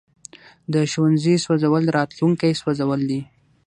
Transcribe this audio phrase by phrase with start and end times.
[0.73, 3.21] د ښوونځي سوځول راتلونکی سوځول دي.